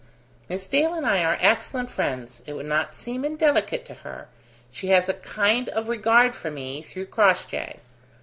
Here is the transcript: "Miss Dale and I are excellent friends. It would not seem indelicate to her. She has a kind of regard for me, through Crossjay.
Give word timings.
"Miss 0.49 0.67
Dale 0.67 0.95
and 0.95 1.05
I 1.05 1.23
are 1.23 1.37
excellent 1.39 1.91
friends. 1.91 2.41
It 2.47 2.53
would 2.53 2.65
not 2.65 2.97
seem 2.97 3.23
indelicate 3.23 3.85
to 3.85 3.93
her. 3.93 4.29
She 4.71 4.87
has 4.87 5.07
a 5.07 5.13
kind 5.13 5.69
of 5.69 5.87
regard 5.89 6.33
for 6.33 6.49
me, 6.49 6.81
through 6.81 7.05
Crossjay. 7.05 7.75